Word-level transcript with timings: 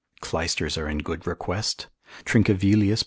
Clysters 0.19 0.79
are 0.79 0.89
in 0.89 0.97
good 0.97 1.27
request. 1.27 1.85
Trincavelius 2.25 2.89
lib. 2.89 2.99